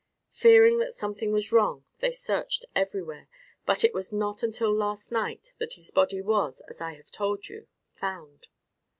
[0.31, 3.27] Fearing that something was wrong they searched everywhere,
[3.67, 7.47] but it was not until last night that his body was, as I have told
[7.49, 8.47] you, found.